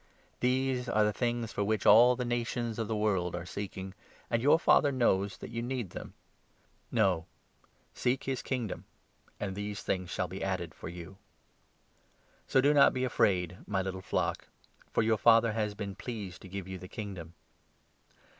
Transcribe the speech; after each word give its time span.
These 0.39 0.89
are 0.89 1.03
the 1.03 1.13
30 1.13 1.19
things 1.19 1.53
for 1.53 1.63
which 1.63 1.85
all 1.85 2.15
the 2.15 2.25
nations 2.25 2.79
of 2.79 2.87
the 2.87 2.95
world 2.95 3.35
are 3.35 3.45
seeking, 3.45 3.93
and 4.31 4.41
your 4.41 4.57
Father 4.57 4.91
knows 4.91 5.37
that 5.37 5.51
you 5.51 5.61
need 5.61 5.91
them. 5.91 6.15
No, 6.91 7.27
seek 7.93 8.23
his 8.23 8.41
Kingdom, 8.41 8.85
31 9.37 9.47
and 9.47 9.55
these 9.55 9.83
things 9.83 10.09
shall 10.09 10.27
be 10.27 10.43
added 10.43 10.73
for 10.73 10.89
you. 10.89 11.17
So 12.47 12.61
do 12.61 12.73
not 12.73 12.93
be 12.95 13.03
afraid, 13.03 13.51
32 13.51 13.71
my 13.71 13.83
little 13.83 14.01
flock, 14.01 14.47
for 14.91 15.03
your 15.03 15.19
Father 15.19 15.53
has 15.53 15.75
been 15.75 15.93
pleased 15.93 16.41
to 16.41 16.49
give 16.49 16.67
you 16.67 16.79
the 16.79 16.87
Kingdom. 16.87 17.35